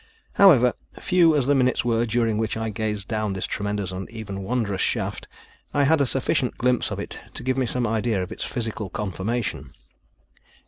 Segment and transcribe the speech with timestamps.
[0.33, 4.41] However, few as the minutes were during which I gazed down this tremendous and even
[4.41, 5.27] wondrous shaft,
[5.75, 8.89] I had a sufficient glimpse of it to give me some idea of its physical
[8.89, 9.73] conformation.